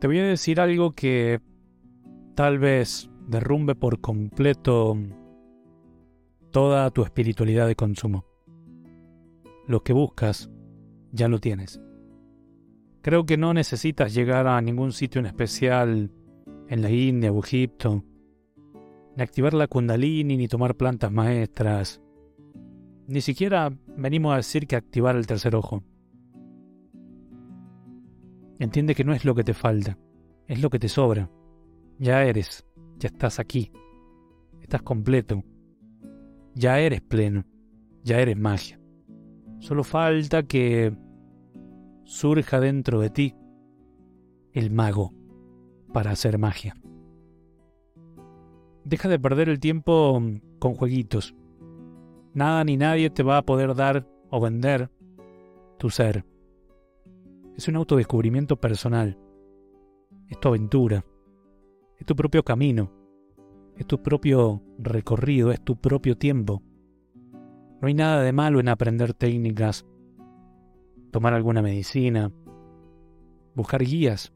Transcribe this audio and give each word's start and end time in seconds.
Te 0.00 0.06
voy 0.06 0.18
a 0.18 0.24
decir 0.24 0.60
algo 0.60 0.92
que 0.92 1.42
tal 2.34 2.58
vez 2.58 3.10
derrumbe 3.28 3.74
por 3.74 4.00
completo 4.00 4.96
toda 6.50 6.90
tu 6.90 7.02
espiritualidad 7.02 7.66
de 7.66 7.76
consumo. 7.76 8.24
Lo 9.66 9.82
que 9.82 9.92
buscas, 9.92 10.50
ya 11.12 11.28
lo 11.28 11.38
tienes. 11.38 11.82
Creo 13.02 13.26
que 13.26 13.36
no 13.36 13.52
necesitas 13.52 14.14
llegar 14.14 14.46
a 14.46 14.58
ningún 14.62 14.92
sitio 14.92 15.18
en 15.18 15.26
especial 15.26 16.10
en 16.68 16.80
la 16.80 16.90
India 16.90 17.30
o 17.30 17.40
Egipto, 17.40 18.02
ni 19.16 19.22
activar 19.22 19.52
la 19.52 19.66
kundalini, 19.66 20.38
ni 20.38 20.48
tomar 20.48 20.76
plantas 20.76 21.12
maestras. 21.12 22.00
Ni 23.06 23.20
siquiera 23.20 23.70
venimos 23.98 24.32
a 24.32 24.36
decir 24.36 24.66
que 24.66 24.76
activar 24.76 25.14
el 25.16 25.26
tercer 25.26 25.54
ojo. 25.54 25.84
Entiende 28.60 28.94
que 28.94 29.04
no 29.04 29.14
es 29.14 29.24
lo 29.24 29.34
que 29.34 29.42
te 29.42 29.54
falta, 29.54 29.96
es 30.46 30.60
lo 30.60 30.68
que 30.68 30.78
te 30.78 30.90
sobra. 30.90 31.30
Ya 31.98 32.24
eres, 32.24 32.66
ya 32.98 33.08
estás 33.08 33.40
aquí, 33.40 33.72
estás 34.60 34.82
completo, 34.82 35.42
ya 36.54 36.78
eres 36.78 37.00
pleno, 37.00 37.46
ya 38.04 38.20
eres 38.20 38.36
magia. 38.36 38.78
Solo 39.60 39.82
falta 39.82 40.42
que 40.42 40.94
surja 42.04 42.60
dentro 42.60 43.00
de 43.00 43.08
ti 43.08 43.34
el 44.52 44.70
mago 44.70 45.14
para 45.94 46.10
hacer 46.10 46.36
magia. 46.36 46.76
Deja 48.84 49.08
de 49.08 49.18
perder 49.18 49.48
el 49.48 49.58
tiempo 49.58 50.22
con 50.58 50.74
jueguitos. 50.74 51.34
Nada 52.34 52.62
ni 52.64 52.76
nadie 52.76 53.08
te 53.08 53.22
va 53.22 53.38
a 53.38 53.42
poder 53.42 53.74
dar 53.74 54.06
o 54.28 54.38
vender 54.38 54.90
tu 55.78 55.88
ser. 55.88 56.26
Es 57.60 57.68
un 57.68 57.76
autodescubrimiento 57.76 58.56
personal. 58.56 59.18
Es 60.28 60.40
tu 60.40 60.48
aventura. 60.48 61.04
Es 61.98 62.06
tu 62.06 62.16
propio 62.16 62.42
camino. 62.42 62.90
Es 63.76 63.86
tu 63.86 64.02
propio 64.02 64.62
recorrido. 64.78 65.52
Es 65.52 65.62
tu 65.62 65.76
propio 65.78 66.16
tiempo. 66.16 66.62
No 67.82 67.88
hay 67.88 67.92
nada 67.92 68.22
de 68.22 68.32
malo 68.32 68.60
en 68.60 68.70
aprender 68.70 69.12
técnicas, 69.12 69.86
tomar 71.10 71.34
alguna 71.34 71.60
medicina, 71.60 72.32
buscar 73.54 73.84
guías, 73.84 74.32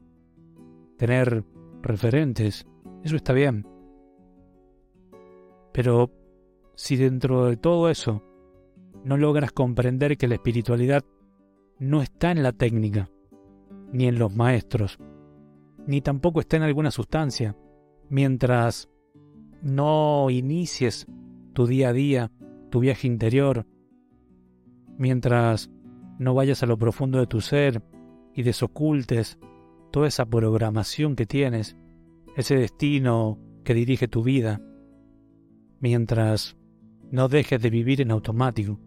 tener 0.99 1.43
referentes. 1.81 2.67
Eso 3.03 3.15
está 3.15 3.33
bien. 3.33 3.67
Pero 5.73 6.11
si 6.75 6.95
dentro 6.95 7.47
de 7.47 7.57
todo 7.57 7.89
eso 7.89 8.21
no 9.03 9.17
logras 9.17 9.51
comprender 9.51 10.15
que 10.15 10.27
la 10.27 10.35
espiritualidad 10.35 11.03
no 11.79 12.03
está 12.03 12.29
en 12.29 12.43
la 12.43 12.51
técnica, 12.51 13.09
ni 13.95 14.07
en 14.07 14.19
los 14.19 14.35
maestros, 14.35 14.99
ni 15.87 16.01
tampoco 16.01 16.41
está 16.41 16.57
en 16.57 16.63
alguna 16.63 16.91
sustancia, 16.91 17.55
mientras 18.09 18.89
no 19.61 20.29
inicies 20.29 21.07
tu 21.53 21.65
día 21.65 21.89
a 21.89 21.93
día, 21.93 22.31
tu 22.69 22.81
viaje 22.81 23.07
interior, 23.07 23.65
mientras 24.97 25.71
no 26.19 26.33
vayas 26.33 26.61
a 26.61 26.65
lo 26.65 26.77
profundo 26.77 27.19
de 27.19 27.27
tu 27.27 27.39
ser 27.39 27.83
y 28.33 28.43
desocultes 28.43 29.39
toda 29.93 30.09
esa 30.09 30.25
programación 30.25 31.15
que 31.15 31.25
tienes, 31.25 31.77
ese 32.35 32.57
destino 32.57 33.39
que 33.63 33.73
dirige 33.73 34.09
tu 34.09 34.23
vida, 34.23 34.61
mientras 35.79 36.57
no 37.11 37.29
dejes 37.29 37.61
de 37.61 37.69
vivir 37.69 38.01
en 38.01 38.11
automático, 38.11 38.77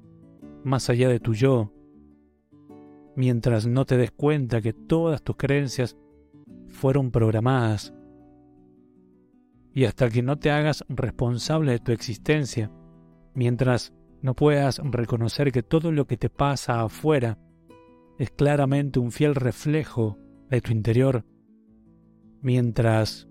más 0.64 0.90
allá 0.90 1.08
de 1.08 1.18
tu 1.18 1.32
yo, 1.32 1.72
mientras 3.18 3.66
no 3.66 3.84
te 3.84 3.96
des 3.96 4.12
cuenta 4.12 4.60
que 4.60 4.72
todas 4.72 5.22
tus 5.24 5.34
creencias 5.34 5.96
fueron 6.68 7.10
programadas. 7.10 7.92
Y 9.74 9.86
hasta 9.86 10.08
que 10.08 10.22
no 10.22 10.38
te 10.38 10.52
hagas 10.52 10.84
responsable 10.88 11.72
de 11.72 11.80
tu 11.80 11.90
existencia, 11.90 12.70
mientras 13.34 13.92
no 14.22 14.34
puedas 14.34 14.80
reconocer 14.84 15.50
que 15.50 15.64
todo 15.64 15.90
lo 15.90 16.06
que 16.06 16.16
te 16.16 16.30
pasa 16.30 16.80
afuera 16.80 17.38
es 18.20 18.30
claramente 18.30 19.00
un 19.00 19.10
fiel 19.10 19.34
reflejo 19.34 20.16
de 20.48 20.60
tu 20.60 20.70
interior, 20.70 21.24
mientras 22.40 23.28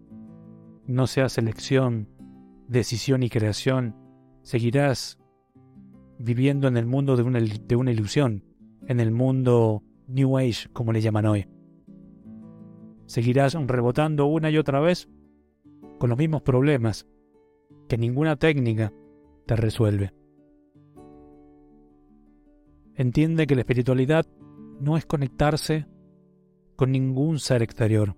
no 0.86 1.08
seas 1.08 1.38
elección, 1.38 2.10
decisión 2.68 3.24
y 3.24 3.30
creación, 3.30 3.96
seguirás 4.42 5.18
viviendo 6.20 6.68
en 6.68 6.76
el 6.76 6.88
mundo 6.88 7.16
de 7.16 7.24
una, 7.24 7.40
de 7.40 7.76
una 7.78 7.94
ilusión, 7.94 8.44
en 8.88 9.00
el 9.00 9.12
mundo 9.12 9.84
New 10.08 10.38
Age, 10.38 10.70
como 10.74 10.94
le 10.94 11.02
llaman 11.02 11.26
hoy. 11.26 11.48
Seguirás 13.06 13.54
rebotando 13.54 14.26
una 14.26 14.50
y 14.50 14.58
otra 14.58 14.80
vez 14.80 15.10
con 16.00 16.10
los 16.10 16.18
mismos 16.18 16.42
problemas 16.42 17.08
que 17.88 17.98
ninguna 17.98 18.36
técnica 18.36 18.94
te 19.46 19.56
resuelve. 19.56 20.14
Entiende 22.96 23.48
que 23.48 23.56
la 23.56 23.62
espiritualidad 23.62 24.26
no 24.80 24.98
es 24.98 25.06
conectarse 25.06 25.86
con 26.76 26.92
ningún 26.92 27.40
ser 27.40 27.62
exterior. 27.62 28.16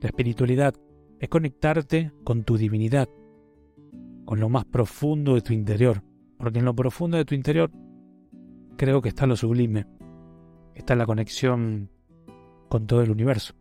La 0.00 0.08
espiritualidad 0.08 0.74
es 1.18 1.28
conectarte 1.28 2.12
con 2.24 2.44
tu 2.44 2.56
divinidad, 2.56 3.08
con 4.24 4.40
lo 4.40 4.48
más 4.48 4.64
profundo 4.64 5.34
de 5.34 5.40
tu 5.40 5.52
interior, 5.52 6.02
porque 6.38 6.58
en 6.58 6.64
lo 6.64 6.74
profundo 6.74 7.16
de 7.16 7.24
tu 7.24 7.34
interior 7.34 7.70
creo 8.76 9.02
que 9.02 9.08
está 9.08 9.26
lo 9.26 9.36
sublime, 9.36 9.86
está 10.74 10.94
la 10.94 11.06
conexión 11.06 11.90
con 12.68 12.86
todo 12.86 13.02
el 13.02 13.10
universo. 13.10 13.54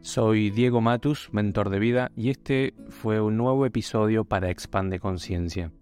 Soy 0.00 0.50
Diego 0.50 0.80
Matus, 0.80 1.28
mentor 1.32 1.68
de 1.68 1.78
vida, 1.78 2.10
y 2.16 2.30
este 2.30 2.74
fue 2.88 3.20
un 3.20 3.36
nuevo 3.36 3.66
episodio 3.66 4.24
para 4.24 4.50
Expande 4.50 4.98
Conciencia. 4.98 5.72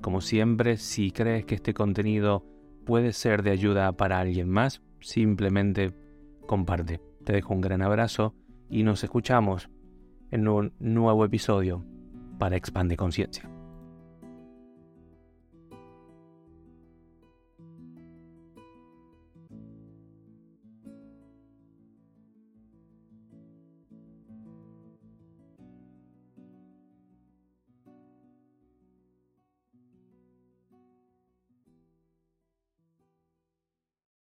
Como 0.00 0.20
siempre, 0.20 0.76
si 0.76 1.12
crees 1.12 1.44
que 1.44 1.54
este 1.54 1.74
contenido 1.74 2.44
puede 2.84 3.12
ser 3.12 3.42
de 3.42 3.50
ayuda 3.50 3.92
para 3.92 4.18
alguien 4.18 4.48
más, 4.48 4.82
simplemente 5.00 5.94
comparte. 6.46 7.00
Te 7.24 7.32
dejo 7.32 7.54
un 7.54 7.60
gran 7.60 7.82
abrazo 7.82 8.34
y 8.68 8.82
nos 8.82 9.04
escuchamos 9.04 9.70
en 10.30 10.48
un 10.48 10.72
nuevo 10.80 11.24
episodio 11.24 11.84
para 12.38 12.56
Expande 12.56 12.96
Conciencia. 12.96 13.57